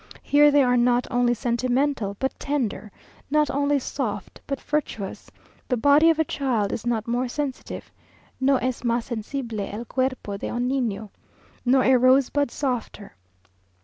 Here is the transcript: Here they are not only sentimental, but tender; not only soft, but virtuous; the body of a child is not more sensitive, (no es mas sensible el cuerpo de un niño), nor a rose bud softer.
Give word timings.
Here 0.23 0.49
they 0.49 0.63
are 0.63 0.77
not 0.77 1.05
only 1.11 1.35
sentimental, 1.35 2.15
but 2.17 2.33
tender; 2.39 2.91
not 3.29 3.51
only 3.51 3.77
soft, 3.77 4.41
but 4.47 4.59
virtuous; 4.59 5.29
the 5.67 5.77
body 5.77 6.09
of 6.09 6.17
a 6.17 6.23
child 6.23 6.71
is 6.71 6.87
not 6.87 7.07
more 7.07 7.27
sensitive, 7.27 7.91
(no 8.39 8.55
es 8.55 8.83
mas 8.83 9.05
sensible 9.05 9.61
el 9.61 9.85
cuerpo 9.85 10.37
de 10.39 10.49
un 10.49 10.67
niño), 10.67 11.09
nor 11.65 11.83
a 11.83 11.95
rose 11.97 12.31
bud 12.31 12.49
softer. 12.49 13.13